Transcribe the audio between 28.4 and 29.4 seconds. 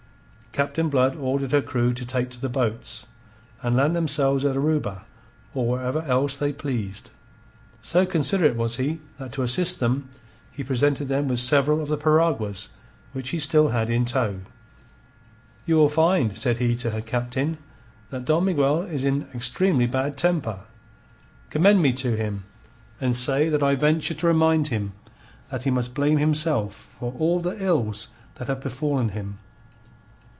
have befallen him.